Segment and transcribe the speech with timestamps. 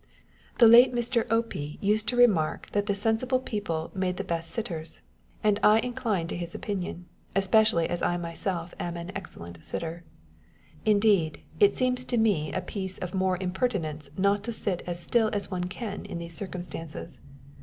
[0.57, 1.25] The late Mr.
[1.25, 5.03] Opic used to remark that the most sensible people made the best sitters;
[5.43, 10.03] and I incline to his opinion, especially as I myself am an excellent sitter.
[10.85, 15.29] Indeed, it seems to me a piece of mere impertinence not to sit as still
[15.33, 17.19] as one can in these circumstances.